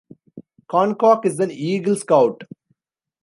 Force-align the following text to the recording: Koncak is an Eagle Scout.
Koncak 0.67 1.25
is 1.27 1.39
an 1.39 1.51
Eagle 1.51 1.95
Scout. 1.95 2.45